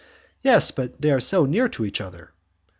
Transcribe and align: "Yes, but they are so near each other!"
"Yes, 0.41 0.71
but 0.71 0.99
they 0.99 1.11
are 1.11 1.19
so 1.19 1.45
near 1.45 1.69
each 1.83 2.01
other!" 2.01 2.33